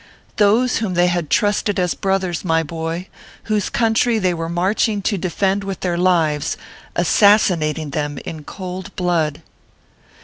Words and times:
Those 0.37 0.77
whom 0.77 0.95
they 0.95 1.05
had 1.05 1.29
trusted 1.29 1.79
as 1.79 1.93
brothers, 1.93 2.43
my 2.43 2.63
boy 2.63 3.07
whose 3.43 3.69
country 3.69 4.17
they 4.17 4.33
were 4.33 4.49
marching 4.49 5.03
to 5.03 5.15
de 5.15 5.29
fend 5.29 5.63
with 5.63 5.81
their 5.81 5.95
lives 5.95 6.57
assassinating 6.95 7.91
them 7.91 8.17
in 8.25 8.43
cold 8.43 8.95
blood 8.95 9.43